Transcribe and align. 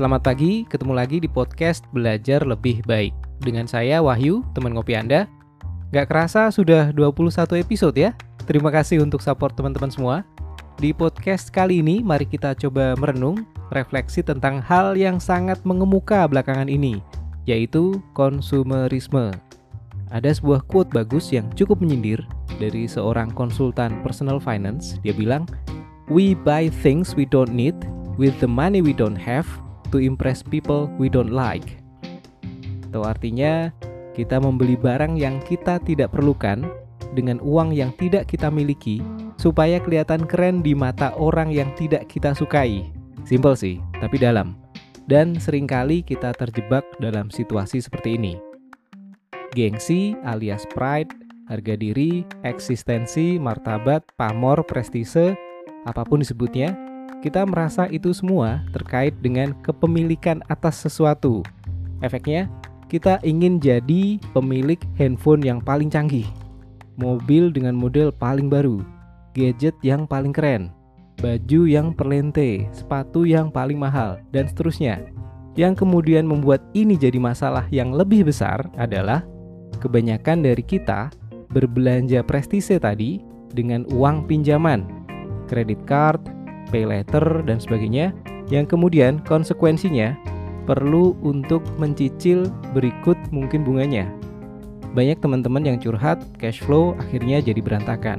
Selamat 0.00 0.24
pagi, 0.24 0.64
ketemu 0.64 0.96
lagi 0.96 1.20
di 1.20 1.28
podcast 1.28 1.84
Belajar 1.92 2.40
Lebih 2.48 2.80
Baik. 2.88 3.12
Dengan 3.44 3.68
saya 3.68 4.00
Wahyu, 4.00 4.40
teman 4.56 4.72
ngopi 4.72 4.96
Anda. 4.96 5.28
Gak 5.92 6.08
kerasa 6.08 6.48
sudah 6.48 6.88
21 6.88 7.60
episode 7.60 7.92
ya. 8.00 8.16
Terima 8.48 8.72
kasih 8.72 9.04
untuk 9.04 9.20
support 9.20 9.52
teman-teman 9.60 9.92
semua. 9.92 10.24
Di 10.80 10.96
podcast 10.96 11.52
kali 11.52 11.84
ini, 11.84 12.00
mari 12.00 12.24
kita 12.24 12.56
coba 12.56 12.96
merenung, 12.96 13.44
refleksi 13.76 14.24
tentang 14.24 14.64
hal 14.64 14.96
yang 14.96 15.20
sangat 15.20 15.60
mengemuka 15.68 16.24
belakangan 16.24 16.72
ini, 16.72 17.04
yaitu 17.44 18.00
konsumerisme. 18.16 19.36
Ada 20.08 20.32
sebuah 20.32 20.64
quote 20.64 20.96
bagus 20.96 21.28
yang 21.28 21.44
cukup 21.52 21.76
menyindir 21.76 22.24
dari 22.56 22.88
seorang 22.88 23.28
konsultan 23.36 24.00
personal 24.00 24.40
finance. 24.40 24.96
Dia 25.04 25.12
bilang, 25.12 25.44
"We 26.08 26.32
buy 26.32 26.72
things 26.72 27.12
we 27.12 27.28
don't 27.28 27.52
need 27.52 27.76
with 28.16 28.40
the 28.40 28.48
money 28.48 28.80
we 28.80 28.96
don't 28.96 29.20
have 29.20 29.44
to 29.90 29.98
impress 29.98 30.40
people 30.40 30.88
we 30.96 31.10
don't 31.10 31.34
like." 31.34 31.78
Atau 32.90 33.06
artinya, 33.06 33.70
kita 34.14 34.42
membeli 34.42 34.74
barang 34.74 35.14
yang 35.14 35.38
kita 35.46 35.78
tidak 35.86 36.10
perlukan 36.10 36.66
dengan 37.14 37.38
uang 37.42 37.74
yang 37.74 37.90
tidak 37.98 38.30
kita 38.30 38.50
miliki 38.50 39.02
supaya 39.38 39.80
kelihatan 39.80 40.26
keren 40.28 40.60
di 40.60 40.76
mata 40.76 41.14
orang 41.16 41.48
yang 41.48 41.70
tidak 41.78 42.06
kita 42.10 42.34
sukai. 42.36 42.90
Simple 43.24 43.56
sih, 43.56 43.78
tapi 44.02 44.20
dalam. 44.20 44.58
Dan 45.08 45.34
sering 45.38 45.66
kali 45.66 46.04
kita 46.04 46.30
terjebak 46.36 46.84
dalam 47.00 47.32
situasi 47.32 47.82
seperti 47.82 48.14
ini. 48.20 48.34
Gengsi 49.56 50.14
alias 50.22 50.62
pride, 50.70 51.10
harga 51.50 51.74
diri, 51.74 52.22
eksistensi, 52.46 53.40
martabat, 53.40 54.06
pamor, 54.14 54.62
prestise, 54.62 55.34
apa 55.82 56.06
pun 56.06 56.22
disebutnya, 56.22 56.76
kita 57.20 57.44
merasa 57.44 57.84
itu 57.92 58.16
semua 58.16 58.64
terkait 58.72 59.12
dengan 59.20 59.52
kepemilikan 59.60 60.40
atas 60.48 60.80
sesuatu. 60.80 61.44
Efeknya, 62.00 62.48
kita 62.88 63.20
ingin 63.20 63.60
jadi 63.60 64.16
pemilik 64.32 64.80
handphone 64.96 65.44
yang 65.44 65.60
paling 65.60 65.92
canggih, 65.92 66.26
mobil 66.96 67.52
dengan 67.52 67.76
model 67.76 68.08
paling 68.10 68.48
baru, 68.48 68.80
gadget 69.36 69.76
yang 69.84 70.08
paling 70.08 70.32
keren, 70.32 70.72
baju 71.20 71.68
yang 71.68 71.92
perlente, 71.92 72.66
sepatu 72.72 73.28
yang 73.28 73.52
paling 73.52 73.76
mahal, 73.76 74.18
dan 74.32 74.48
seterusnya. 74.48 75.04
Yang 75.60 75.84
kemudian 75.84 76.24
membuat 76.24 76.64
ini 76.72 76.96
jadi 76.96 77.20
masalah 77.20 77.68
yang 77.68 77.92
lebih 77.92 78.24
besar 78.24 78.64
adalah 78.80 79.20
kebanyakan 79.84 80.40
dari 80.40 80.64
kita 80.64 81.12
berbelanja 81.52 82.24
prestise 82.24 82.80
tadi 82.80 83.20
dengan 83.52 83.84
uang 83.92 84.24
pinjaman, 84.24 84.88
kredit 85.50 85.82
card, 85.84 86.22
pay 86.70 86.86
letter, 86.86 87.42
dan 87.44 87.58
sebagainya, 87.58 88.14
yang 88.48 88.64
kemudian 88.64 89.20
konsekuensinya 89.26 90.14
perlu 90.64 91.18
untuk 91.26 91.66
mencicil 91.82 92.46
berikut 92.72 93.18
mungkin 93.34 93.66
bunganya. 93.66 94.06
Banyak 94.94 95.22
teman-teman 95.22 95.66
yang 95.66 95.78
curhat, 95.78 96.22
cash 96.38 96.62
flow 96.62 96.98
akhirnya 96.98 97.38
jadi 97.38 97.62
berantakan. 97.62 98.18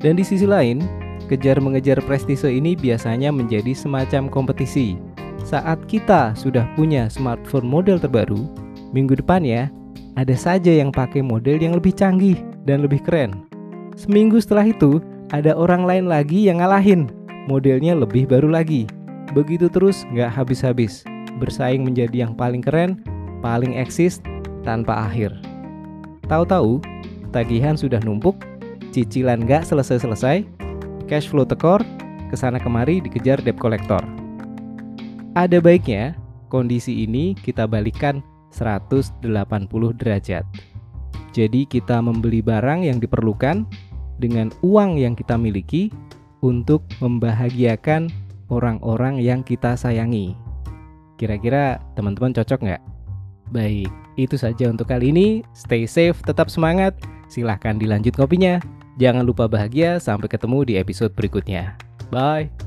Dan 0.00 0.16
di 0.16 0.24
sisi 0.24 0.48
lain, 0.48 0.80
kejar 1.28 1.60
mengejar 1.60 2.00
prestise 2.04 2.48
ini 2.48 2.76
biasanya 2.76 3.28
menjadi 3.32 3.72
semacam 3.76 4.28
kompetisi. 4.28 4.96
Saat 5.44 5.84
kita 5.88 6.32
sudah 6.36 6.64
punya 6.76 7.08
smartphone 7.12 7.68
model 7.68 8.00
terbaru, 8.00 8.48
minggu 8.92 9.20
depan 9.20 9.44
ya, 9.44 9.68
ada 10.16 10.36
saja 10.36 10.72
yang 10.72 10.92
pakai 10.92 11.24
model 11.24 11.56
yang 11.56 11.76
lebih 11.76 11.92
canggih 11.96 12.36
dan 12.68 12.84
lebih 12.84 13.00
keren. 13.04 13.48
Seminggu 13.96 14.40
setelah 14.40 14.68
itu, 14.68 15.00
ada 15.32 15.56
orang 15.56 15.88
lain 15.88 16.04
lagi 16.08 16.48
yang 16.48 16.60
ngalahin, 16.60 17.08
modelnya 17.46 17.96
lebih 17.96 18.28
baru 18.28 18.50
lagi. 18.50 18.86
Begitu 19.32 19.66
terus 19.72 20.04
nggak 20.12 20.30
habis-habis, 20.30 21.02
bersaing 21.40 21.82
menjadi 21.82 22.28
yang 22.28 22.36
paling 22.36 22.60
keren, 22.60 23.00
paling 23.40 23.74
eksis, 23.74 24.20
tanpa 24.62 25.08
akhir. 25.08 25.34
Tahu-tahu, 26.28 26.78
tagihan 27.34 27.74
sudah 27.74 27.98
numpuk, 28.04 28.38
cicilan 28.94 29.42
nggak 29.42 29.66
selesai-selesai, 29.66 30.46
cash 31.08 31.26
flow 31.26 31.48
tekor, 31.48 31.82
ke 32.30 32.36
sana 32.38 32.60
kemari 32.60 33.02
dikejar 33.02 33.40
debt 33.42 33.58
collector. 33.58 34.00
Ada 35.32 35.64
baiknya, 35.64 36.12
kondisi 36.52 37.08
ini 37.08 37.32
kita 37.32 37.64
balikan 37.64 38.20
180 38.52 39.24
derajat. 39.96 40.44
Jadi 41.32 41.64
kita 41.64 42.04
membeli 42.04 42.44
barang 42.44 42.84
yang 42.84 43.00
diperlukan 43.00 43.64
dengan 44.20 44.52
uang 44.60 45.00
yang 45.00 45.16
kita 45.16 45.40
miliki 45.40 45.88
untuk 46.42 46.84
membahagiakan 46.98 48.10
orang-orang 48.50 49.22
yang 49.22 49.40
kita 49.40 49.78
sayangi. 49.78 50.36
Kira-kira 51.16 51.78
teman-teman 51.94 52.34
cocok 52.34 52.60
nggak? 52.66 52.82
Baik, 53.54 53.88
itu 54.18 54.36
saja 54.36 54.68
untuk 54.68 54.90
kali 54.90 55.14
ini. 55.14 55.46
Stay 55.56 55.86
safe, 55.86 56.18
tetap 56.26 56.50
semangat. 56.50 56.98
Silahkan 57.30 57.78
dilanjut 57.78 58.12
kopinya. 58.18 58.58
Jangan 59.00 59.24
lupa 59.24 59.48
bahagia, 59.48 59.96
sampai 59.96 60.28
ketemu 60.28 60.68
di 60.68 60.74
episode 60.76 61.16
berikutnya. 61.16 61.78
Bye. 62.12 62.61